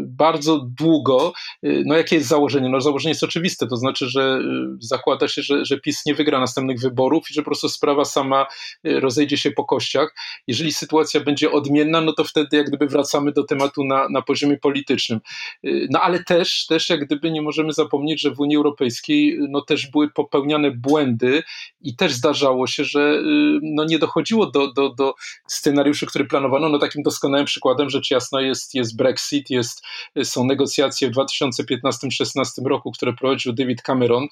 bardzo 0.05 0.65
długo. 0.79 1.33
Y, 1.65 1.83
no 1.85 1.95
jakie 1.95 2.15
jest 2.15 2.27
założenie? 2.27 2.69
No 2.69 2.81
założenie 2.81 3.11
jest 3.11 3.23
oczywiste, 3.23 3.67
to 3.67 3.77
znaczy, 3.77 4.09
że 4.09 4.39
y, 4.41 4.77
zakłada 4.79 5.27
się, 5.27 5.41
że, 5.41 5.65
że 5.65 5.79
PiS 5.79 6.05
nie 6.05 6.15
wygra 6.15 6.39
następnych 6.39 6.79
wyborów 6.79 7.31
i 7.31 7.33
że 7.33 7.41
po 7.41 7.45
prostu 7.45 7.69
sprawa 7.69 8.05
sama 8.05 8.45
rozejdzie 8.83 9.37
się 9.37 9.51
po 9.51 9.65
kościach. 9.65 10.15
Jeżeli 10.47 10.71
sytuacja 10.71 11.19
będzie 11.19 11.51
odmienna, 11.51 12.01
no 12.01 12.13
to 12.13 12.23
wtedy 12.23 12.57
jak 12.57 12.67
gdyby 12.67 12.87
wracamy 12.87 13.31
do 13.31 13.43
tematu 13.43 13.83
na, 13.83 14.09
na 14.09 14.21
poziomie 14.21 14.34
politycznym. 14.61 15.19
Y, 15.65 15.87
no 15.91 16.01
ale 16.01 16.23
też, 16.23 16.65
też 16.65 16.89
jak 16.89 17.05
gdyby 17.05 17.31
nie 17.31 17.41
możemy 17.41 17.73
zapomnieć, 17.73 18.21
że 18.21 18.31
w 18.31 18.39
Unii 18.39 18.57
Europejskiej 18.57 19.37
no 19.49 19.61
też 19.61 19.87
były 19.87 20.09
popełniane 20.09 20.71
błędy 20.71 21.43
i 21.81 21.95
też 21.95 22.13
zdarzało 22.13 22.67
się, 22.67 22.83
że 22.83 22.99
y, 22.99 23.59
no 23.61 23.85
nie 23.85 23.99
dochodziło 23.99 24.51
do, 24.51 24.73
do, 24.73 24.89
do 24.89 25.13
scenariuszy, 25.47 26.05
który 26.05 26.25
planowano. 26.25 26.69
No 26.69 26.79
takim 26.79 27.03
doskonałym 27.03 27.45
przykładem 27.45 27.89
rzecz 27.89 28.11
jasna 28.11 28.41
jest, 28.41 28.75
jest 28.75 28.97
Brexit, 28.97 29.49
jest, 29.49 29.83
są 30.23 30.45
negocjacje 30.45 31.09
w 31.09 31.13
2015-16 31.13 32.65
roku, 32.65 32.91
które 32.91 33.13
prowadził 33.13 33.53
David 33.53 33.81
Cameron. 33.81 34.27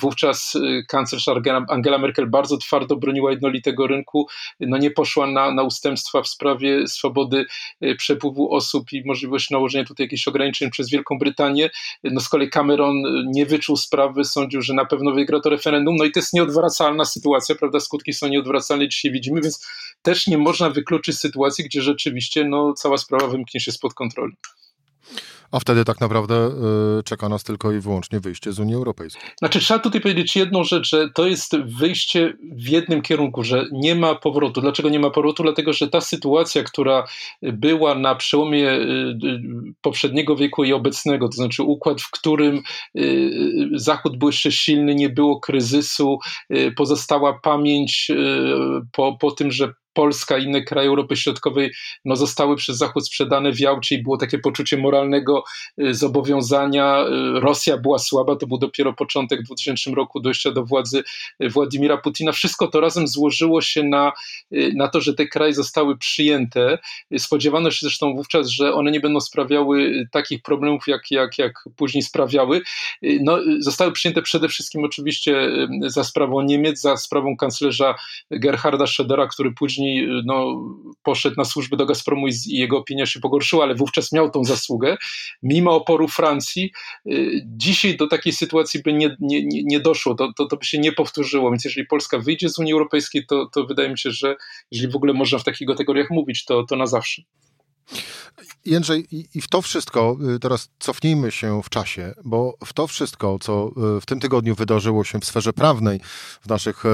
Wówczas 0.00 0.54
y, 0.54 0.84
kanclerz 0.88 1.28
Angela 1.68 1.98
Merkel 1.98 2.30
bardzo 2.30 2.56
twardo 2.56 2.96
broniła 2.96 3.30
jednolitego 3.30 3.86
rynku, 3.86 4.26
no 4.60 4.76
nie 4.76 4.90
poszła 4.90 5.26
na, 5.26 5.50
na 5.50 5.62
ustępstwa 5.62 6.22
w 6.22 6.28
sprawie 6.28 6.88
swobody 6.88 7.46
przepływu 7.98 8.54
osób 8.54 8.92
i 8.92 9.02
możliwości 9.04 9.43
nałożenia 9.50 9.84
tutaj 9.84 10.04
jakichś 10.04 10.28
ograniczeń 10.28 10.70
przez 10.70 10.90
Wielką 10.90 11.18
Brytanię. 11.18 11.70
No 12.04 12.20
z 12.20 12.28
kolei 12.28 12.50
Cameron 12.50 13.02
nie 13.26 13.46
wyczuł 13.46 13.76
sprawy, 13.76 14.24
sądził, 14.24 14.62
że 14.62 14.74
na 14.74 14.84
pewno 14.84 15.12
wygra 15.12 15.40
to 15.40 15.50
referendum. 15.50 15.96
No 15.96 16.04
i 16.04 16.12
to 16.12 16.20
jest 16.20 16.32
nieodwracalna 16.32 17.04
sytuacja, 17.04 17.54
prawda? 17.54 17.80
Skutki 17.80 18.12
są 18.12 18.28
nieodwracalne, 18.28 18.88
dzisiaj 18.88 19.12
widzimy, 19.12 19.40
więc 19.40 19.66
też 20.02 20.26
nie 20.26 20.38
można 20.38 20.70
wykluczyć 20.70 21.18
sytuacji, 21.18 21.64
gdzie 21.64 21.82
rzeczywiście 21.82 22.44
no, 22.44 22.72
cała 22.72 22.98
sprawa 22.98 23.26
wymknie 23.26 23.60
się 23.60 23.72
spod 23.72 23.94
kontroli 23.94 24.36
a 25.54 25.60
wtedy 25.60 25.84
tak 25.84 26.00
naprawdę 26.00 26.50
y, 26.98 27.02
czeka 27.02 27.28
nas 27.28 27.44
tylko 27.44 27.72
i 27.72 27.80
wyłącznie 27.80 28.20
wyjście 28.20 28.52
z 28.52 28.58
Unii 28.58 28.74
Europejskiej. 28.74 29.30
Znaczy, 29.38 29.60
trzeba 29.60 29.80
tutaj 29.80 30.00
powiedzieć 30.00 30.36
jedną 30.36 30.64
rzecz, 30.64 30.88
że 30.88 31.10
to 31.10 31.26
jest 31.26 31.56
wyjście 31.56 32.34
w 32.42 32.68
jednym 32.68 33.02
kierunku, 33.02 33.44
że 33.44 33.66
nie 33.72 33.94
ma 33.94 34.14
powrotu. 34.14 34.60
Dlaczego 34.60 34.88
nie 34.88 34.98
ma 34.98 35.10
powrotu? 35.10 35.42
Dlatego, 35.42 35.72
że 35.72 35.88
ta 35.88 36.00
sytuacja, 36.00 36.62
która 36.62 37.06
była 37.42 37.94
na 37.94 38.14
przełomie 38.14 38.70
y, 38.70 38.78
y, 39.24 39.40
poprzedniego 39.82 40.36
wieku 40.36 40.64
i 40.64 40.72
obecnego, 40.72 41.28
to 41.28 41.36
znaczy 41.36 41.62
układ, 41.62 42.00
w 42.00 42.10
którym 42.10 42.62
Zachód 43.74 44.18
był 44.18 44.28
jeszcze 44.28 44.52
silny, 44.52 44.94
nie 44.94 45.08
było 45.08 45.40
kryzysu, 45.40 46.18
pozostała 46.76 47.40
pamięć 47.42 48.10
po, 48.92 49.16
po 49.20 49.30
tym, 49.30 49.52
że 49.52 49.72
Polska 49.94 50.38
i 50.38 50.44
inne 50.44 50.62
kraje 50.62 50.88
Europy 50.88 51.16
Środkowej 51.16 51.72
no, 52.04 52.16
zostały 52.16 52.56
przez 52.56 52.76
Zachód 52.76 53.06
sprzedane 53.06 53.52
w 53.52 53.60
Jałcie 53.60 53.94
i 53.94 54.02
było 54.02 54.16
takie 54.16 54.38
poczucie 54.38 54.76
moralnego 54.76 55.44
y, 55.78 55.94
zobowiązania. 55.94 57.04
Y, 57.36 57.40
Rosja 57.40 57.78
była 57.78 57.98
słaba, 57.98 58.36
to 58.36 58.46
był 58.46 58.58
dopiero 58.58 58.92
początek 58.92 59.40
w 59.40 59.44
2000 59.44 59.90
roku 59.90 60.20
dojścia 60.20 60.50
do 60.50 60.64
władzy 60.64 61.04
y, 61.42 61.48
Władimira 61.48 61.96
Putina. 61.96 62.32
Wszystko 62.32 62.68
to 62.68 62.80
razem 62.80 63.08
złożyło 63.08 63.60
się 63.60 63.82
na, 63.82 64.12
na 64.74 64.88
to, 64.88 65.00
że 65.00 65.14
te 65.14 65.26
kraje 65.26 65.54
zostały 65.54 65.98
przyjęte. 65.98 66.78
Spodziewano 67.18 67.70
się 67.70 67.78
zresztą 67.80 68.14
wówczas, 68.14 68.48
że 68.48 68.74
one 68.74 68.90
nie 68.90 69.00
będą 69.00 69.20
sprawiały 69.20 70.06
takich 70.12 70.42
problemów, 70.42 70.86
jak, 70.86 71.10
jak, 71.10 71.38
jak 71.38 71.52
później 71.76 72.02
sprawiały. 72.02 72.60
No, 73.02 73.38
zostały 73.58 73.92
przyjęte 73.92 74.22
przede 74.22 74.48
wszystkim 74.48 74.84
oczywiście 74.84 75.48
za 75.86 76.04
sprawą 76.04 76.40
Niemiec, 76.40 76.80
za 76.80 76.96
sprawą 76.96 77.36
kanclerza 77.36 77.94
Gerharda 78.30 78.84
Schrödera, 78.84 79.28
który 79.28 79.52
później 79.52 79.83
później 79.84 80.08
no, 80.24 80.64
poszedł 81.02 81.36
na 81.36 81.44
służbę 81.44 81.76
do 81.76 81.86
Gazpromu 81.86 82.28
i, 82.28 82.32
jego 82.46 82.78
opinia 82.78 83.06
się 83.06 83.20
pogorszyła, 83.20 83.64
ale 83.64 83.74
wówczas 83.74 84.12
miał 84.12 84.30
tą 84.30 84.44
zasługę. 84.44 84.96
Mimo 85.42 85.70
oporu 85.70 86.08
Francji, 86.08 86.72
y, 87.06 87.42
dzisiaj 87.46 87.96
do 87.96 88.06
takiej 88.06 88.32
sytuacji 88.32 88.82
by 88.82 88.92
nie, 88.92 89.16
nie, 89.20 89.42
nie 89.64 89.80
doszło, 89.80 90.14
to, 90.14 90.32
to, 90.36 90.46
to 90.46 90.56
by 90.56 90.64
się 90.64 90.78
nie 90.78 90.92
powtórzyło. 90.92 91.50
Więc 91.50 91.64
jeżeli 91.64 91.86
Polska 91.86 92.18
wyjdzie 92.18 92.48
z 92.48 92.58
Unii 92.58 92.72
Europejskiej, 92.72 93.26
to, 93.26 93.46
to 93.46 93.64
wydaje 93.64 93.88
mi 93.88 93.98
się, 93.98 94.10
że 94.10 94.36
jeżeli 94.72 94.92
w 94.92 94.96
ogóle 94.96 95.12
można 95.12 95.38
w 95.38 95.44
takich 95.44 95.68
kategoriach 95.68 96.10
mówić, 96.10 96.44
to, 96.44 96.64
to 96.64 96.76
na 96.76 96.86
zawsze. 96.86 97.22
Jędrzej, 98.64 99.06
i 99.34 99.40
w 99.40 99.48
to 99.48 99.62
wszystko, 99.62 100.16
y, 100.36 100.38
teraz 100.38 100.68
cofnijmy 100.78 101.32
się 101.32 101.62
w 101.62 101.68
czasie, 101.68 102.14
bo 102.24 102.54
w 102.64 102.72
to 102.72 102.86
wszystko, 102.86 103.38
co 103.40 103.70
y, 103.96 104.00
w 104.00 104.06
tym 104.06 104.20
tygodniu 104.20 104.54
wydarzyło 104.54 105.04
się 105.04 105.20
w 105.20 105.24
sferze 105.24 105.52
prawnej, 105.52 106.00
w 106.40 106.48
naszych 106.48 106.86
e, 106.86 106.88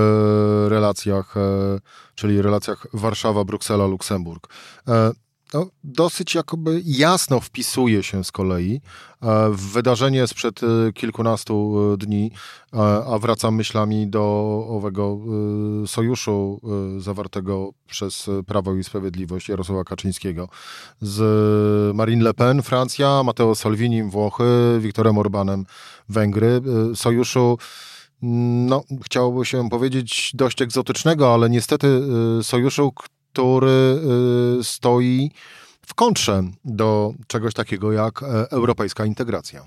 relacjach, 0.68 1.37
e, 1.37 1.40
czyli 2.14 2.42
relacjach 2.42 2.87
Warszawa-Bruksela-Luksemburg, 2.94 4.49
e, 4.88 5.12
no, 5.54 5.66
dosyć 5.85 6.35
jakoby 6.35 6.83
jasno 6.85 7.40
wpisuje 7.40 8.02
się 8.02 8.25
z 8.25 8.33
kolei 8.33 8.80
e, 9.23 9.50
w 9.50 9.61
wydarzenie 9.61 10.26
sprzed 10.26 10.61
e, 10.62 10.92
kilkunastu 10.92 11.76
e, 11.95 11.97
dni, 11.97 12.30
a 13.07 13.19
wracam 13.19 13.54
myślami 13.54 14.07
do 14.07 14.23
owego 14.69 15.19
sojuszu 15.87 16.61
zawartego 16.99 17.71
przez 17.87 18.30
Prawo 18.47 18.75
i 18.75 18.85
Sprawiedliwość 18.85 19.49
Jarosława 19.49 19.85
Kaczyńskiego 19.85 20.49
z 21.00 21.97
Marine 21.97 22.25
Le 22.25 22.35
Pen, 22.35 22.62
Francja, 22.62 23.23
Matteo 23.23 23.54
Salvini, 23.54 24.02
Włochy, 24.02 24.78
Viktorem 24.80 25.19
Orbanem, 25.19 25.66
Węgry. 26.09 26.61
Sojuszu 26.95 27.59
no, 28.23 28.83
chciałoby 29.04 29.45
się 29.45 29.69
powiedzieć 29.69 30.33
dość 30.35 30.62
egzotycznego, 30.62 31.35
ale 31.35 31.50
niestety 31.50 32.02
sojuszu, 32.42 32.92
który 33.33 34.01
y, 34.61 34.65
stoi 34.65 35.31
w 35.87 35.95
kontrze 35.95 36.43
do 36.65 37.15
czegoś 37.27 37.55
takiego 37.55 37.93
jak 37.93 38.23
e, 38.23 38.27
europejska 38.51 39.05
integracja. 39.05 39.65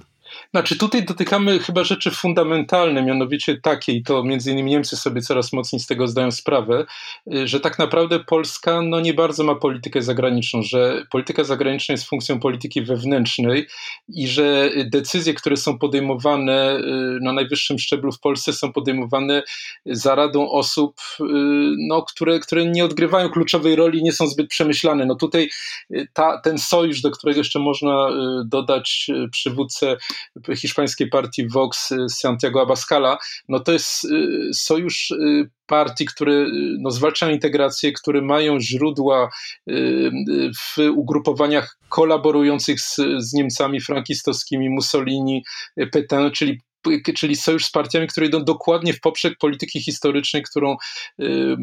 Znaczy 0.51 0.77
tutaj 0.77 1.05
dotykamy 1.05 1.59
chyba 1.59 1.83
rzeczy 1.83 2.11
fundamentalne, 2.11 3.03
mianowicie 3.03 3.57
takiej, 3.61 4.03
to 4.03 4.23
między 4.23 4.51
innymi 4.51 4.71
Niemcy 4.71 4.97
sobie 4.97 5.21
coraz 5.21 5.53
mocniej 5.53 5.79
z 5.79 5.87
tego 5.87 6.07
zdają 6.07 6.31
sprawę, 6.31 6.85
y, 7.33 7.47
że 7.47 7.59
tak 7.59 7.79
naprawdę 7.79 8.19
Polska 8.19 8.81
no 8.81 8.99
nie 8.99 9.13
bardzo 9.13 9.43
ma 9.43 9.55
politykę 9.55 10.01
zagraniczną, 10.01 10.61
że 10.61 11.05
polityka 11.11 11.43
zagraniczna 11.43 11.93
jest 11.93 12.09
funkcją 12.09 12.39
polityki 12.39 12.81
wewnętrznej 12.81 13.67
i 14.07 14.27
że 14.27 14.71
decyzje, 14.85 15.33
które 15.33 15.57
są 15.57 15.79
podejmowane 15.79 16.77
y, 16.77 16.81
na 17.21 17.33
najwyższym 17.33 17.79
szczeblu 17.79 18.11
w 18.11 18.19
Polsce 18.19 18.53
są 18.53 18.73
podejmowane 18.73 19.43
za 19.85 20.15
radą 20.15 20.49
osób, 20.49 20.95
y, 21.19 21.23
no, 21.87 22.01
które, 22.01 22.39
które 22.39 22.65
nie 22.65 22.85
odgrywają 22.85 23.29
kluczowej 23.29 23.75
roli, 23.75 24.03
nie 24.03 24.11
są 24.11 24.27
zbyt 24.27 24.47
przemyślane. 24.47 25.05
No 25.05 25.15
tutaj 25.15 25.49
ta, 26.13 26.41
ten 26.41 26.57
sojusz, 26.57 27.01
do 27.01 27.11
którego 27.11 27.37
jeszcze 27.37 27.59
można 27.59 28.09
dodać 28.45 29.07
przywódcę 29.31 29.97
hiszpańskiej 30.55 31.09
partii 31.09 31.47
Vox 31.47 31.91
y, 31.91 32.09
Santiago 32.09 32.61
Abascala, 32.61 33.17
no 33.49 33.59
to 33.59 33.71
jest 33.71 34.03
y, 34.03 34.53
sojusz 34.53 35.11
y, 35.11 35.49
partii, 35.67 36.05
które 36.05 36.45
no, 36.79 36.91
zwalczają 36.91 37.33
integrację, 37.33 37.91
które 37.91 38.21
mają 38.21 38.59
źródła 38.59 39.29
w 40.57 40.77
ugrupowaniach 40.95 41.77
kolaborujących 41.89 42.81
z, 42.81 42.95
z 43.17 43.33
Niemcami 43.33 43.81
frankistowskimi, 43.81 44.69
Mussolini, 44.69 45.43
Petain, 45.91 46.31
czyli 46.31 46.61
czyli 47.15 47.35
sojusz 47.35 47.65
z 47.65 47.71
partiami, 47.71 48.07
które 48.07 48.25
idą 48.25 48.43
dokładnie 48.43 48.93
w 48.93 48.99
poprzek 48.99 49.37
polityki 49.37 49.81
historycznej, 49.81 50.43
którą 50.43 50.75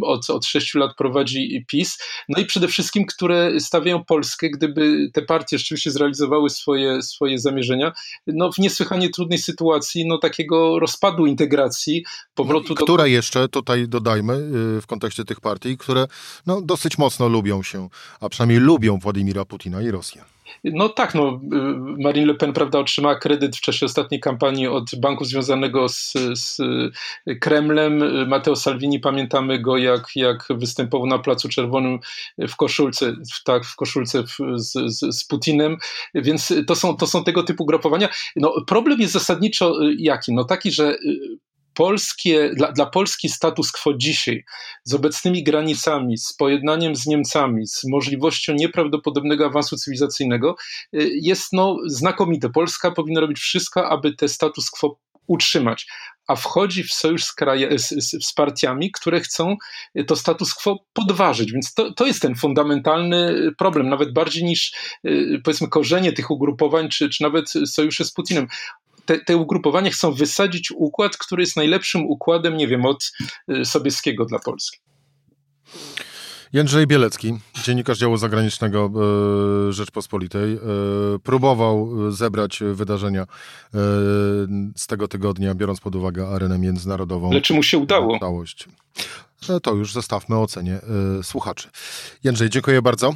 od, 0.02 0.30
od 0.30 0.46
sześciu 0.46 0.78
lat 0.78 0.96
prowadzi 0.98 1.64
PiS. 1.68 1.98
No 2.28 2.40
i 2.40 2.46
przede 2.46 2.68
wszystkim, 2.68 3.06
które 3.06 3.60
stawiają 3.60 4.04
Polskę, 4.04 4.50
gdyby 4.50 5.10
te 5.12 5.22
partie 5.22 5.58
rzeczywiście 5.58 5.90
zrealizowały 5.90 6.50
swoje, 6.50 7.02
swoje 7.02 7.38
zamierzenia, 7.38 7.92
no 8.26 8.52
w 8.52 8.58
niesłychanie 8.58 9.10
trudnej 9.10 9.38
sytuacji, 9.38 10.06
no 10.06 10.18
takiego 10.18 10.78
rozpadu 10.78 11.26
integracji, 11.26 12.04
powrotu 12.34 12.68
no 12.68 12.74
do... 12.74 12.84
Które 12.84 13.10
jeszcze, 13.10 13.48
tutaj 13.48 13.88
dodajmy, 13.88 14.32
y, 14.78 14.80
w 14.80 14.86
kontekście 14.86 15.24
tych 15.24 15.40
partii, 15.40 15.78
które 15.78 16.06
no, 16.46 16.60
dosyć 16.60 16.98
mocno 16.98 17.28
lubią 17.28 17.62
się, 17.62 17.88
a 18.20 18.28
przynajmniej 18.28 18.58
lubią 18.58 18.98
Władimira 18.98 19.44
Putina 19.44 19.82
i 19.82 19.90
Rosję. 19.90 20.24
No 20.64 20.88
tak, 20.88 21.14
no, 21.14 21.40
y, 21.52 22.02
Marine 22.02 22.26
Le 22.26 22.34
Pen 22.34 22.52
prawda, 22.52 22.78
otrzymała 22.78 23.14
kredyt 23.14 23.56
w 23.56 23.60
czasie 23.60 23.86
ostatniej 23.86 24.20
kampanii 24.20 24.66
od 24.66 24.84
banku 24.98 25.24
związanego 25.24 25.88
z, 25.88 26.12
z 26.34 26.58
Kremlem. 27.40 28.28
Matteo 28.28 28.56
Salvini, 28.56 29.00
pamiętamy 29.00 29.58
go, 29.58 29.76
jak, 29.76 30.06
jak 30.16 30.48
występował 30.50 31.06
na 31.06 31.18
Placu 31.18 31.48
Czerwonym 31.48 31.98
w 32.38 32.56
koszulce, 32.56 33.12
w, 33.12 33.44
tak, 33.44 33.64
w 33.64 33.76
koszulce 33.76 34.22
w, 34.22 34.36
z, 34.54 34.72
z, 34.72 35.16
z, 35.18 35.24
Putinem, 35.24 35.76
więc 36.14 36.54
to 36.66 36.74
są, 36.74 36.96
to 36.96 37.06
są 37.06 37.24
tego 37.24 37.42
typu 37.42 37.66
grupowania. 37.66 38.08
No, 38.36 38.54
problem 38.66 39.00
jest 39.00 39.12
zasadniczo 39.12 39.84
y, 39.84 39.94
jaki? 39.98 40.32
No 40.34 40.44
taki, 40.44 40.72
że 40.72 40.94
y, 40.94 41.38
polskie, 41.80 42.50
dla, 42.54 42.72
dla 42.72 42.86
Polski 42.86 43.28
status 43.28 43.72
quo 43.72 43.94
dzisiaj, 43.94 44.44
z 44.84 44.94
obecnymi 44.94 45.42
granicami, 45.42 46.18
z 46.18 46.32
pojednaniem 46.32 46.96
z 46.96 47.06
Niemcami, 47.06 47.66
z 47.66 47.84
możliwością 47.84 48.54
nieprawdopodobnego 48.54 49.46
awansu 49.46 49.76
cywilizacyjnego, 49.76 50.56
y, 50.94 51.10
jest 51.22 51.52
no, 51.52 51.76
znakomite. 51.86 52.50
Polska 52.50 52.90
powinna 52.90 53.20
robić 53.20 53.38
wszystko, 53.38 53.88
aby 53.88 54.14
te 54.14 54.28
status 54.28 54.70
quo 54.70 54.98
utrzymać, 55.26 55.86
a 56.28 56.36
wchodzi 56.36 56.84
w 56.84 56.92
sojusz 56.92 57.24
z, 57.24 57.32
kraje, 57.32 57.78
z, 57.78 57.88
z, 57.88 58.26
z, 58.26 58.32
partiami, 58.34 58.90
które 58.92 59.20
chcą 59.20 59.56
to 60.06 60.16
status 60.16 60.54
quo 60.54 60.84
podważyć. 60.92 61.52
Więc 61.52 61.74
to, 61.74 61.92
to 61.92 62.06
jest 62.06 62.22
ten 62.22 62.34
fundamentalny 62.34 63.50
problem, 63.58 63.88
nawet 63.88 64.12
bardziej 64.12 64.44
niż 64.44 64.72
y, 65.06 65.40
powiedzmy 65.44 65.68
korzenie 65.68 66.12
tych 66.12 66.30
ugrupowań, 66.30 66.88
czy, 66.88 67.08
czy 67.08 67.22
nawet 67.22 67.52
sojusze 67.66 68.04
z 68.04 68.12
Putinem 68.12 68.46
te, 69.04 69.18
te 69.18 69.36
ugrupowania 69.36 69.90
chcą 69.90 70.12
wysadzić 70.12 70.70
układ, 70.70 71.16
który 71.16 71.42
jest 71.42 71.56
najlepszym 71.56 72.06
układem, 72.06 72.56
nie 72.56 72.68
wiem, 72.68 72.86
od 72.86 73.12
y, 73.50 73.64
Sobieskiego 73.64 74.24
dla 74.24 74.38
Polski. 74.38 74.78
Jędrzej 76.52 76.86
Bielecki, 76.86 77.38
dziennikarz 77.62 77.98
działu 77.98 78.16
zagranicznego 78.16 78.90
e, 79.68 79.72
Rzeczpospolitej, 79.72 80.52
e, 80.54 80.58
próbował 81.22 81.90
zebrać 82.12 82.60
wydarzenia 82.72 83.22
e, 83.22 83.26
z 84.76 84.86
tego 84.86 85.08
tygodnia, 85.08 85.54
biorąc 85.54 85.80
pod 85.80 85.96
uwagę 85.96 86.28
arenę 86.28 86.58
międzynarodową. 86.58 87.30
Ale 87.30 87.40
czy 87.40 87.54
mu 87.54 87.62
się 87.62 87.78
udało? 87.78 88.18
Całość. 88.18 88.68
To 89.62 89.74
już 89.74 89.92
zostawmy 89.92 90.38
ocenie 90.38 90.80
słuchaczy. 91.22 91.68
Jędrzej, 92.24 92.50
dziękuję 92.50 92.82
bardzo. 92.82 93.14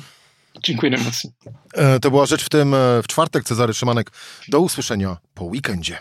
Dziękuję 0.62 0.92
najmocniej. 0.92 1.32
E, 1.74 2.00
to 2.00 2.10
była 2.10 2.26
rzecz 2.26 2.44
w 2.44 2.48
tym 2.48 2.74
e, 2.74 3.02
w 3.02 3.06
czwartek. 3.06 3.44
Cezary 3.44 3.74
Szymanek. 3.74 4.10
Do 4.48 4.60
usłyszenia 4.60 5.16
po 5.34 5.44
weekendzie. 5.44 5.98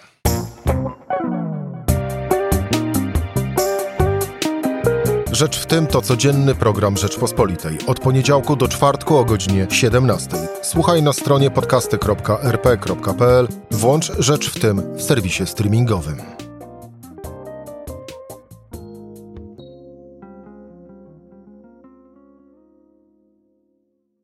Rzecz 5.31 5.57
w 5.57 5.65
tym 5.65 5.87
to 5.87 6.01
codzienny 6.01 6.55
program 6.55 6.97
Rzeczpospolitej. 6.97 7.77
Od 7.87 7.99
poniedziałku 7.99 8.55
do 8.55 8.67
czwartku 8.67 9.17
o 9.17 9.25
godzinie 9.25 9.67
17. 9.69 10.29
Słuchaj 10.61 11.03
na 11.03 11.13
stronie 11.13 11.51
podcasty.rp.pl. 11.51 13.47
Włącz 13.71 14.11
Rzecz 14.19 14.49
w 14.49 14.59
tym 14.59 14.97
w 14.97 15.01
serwisie 15.01 15.45
streamingowym. 15.45 16.32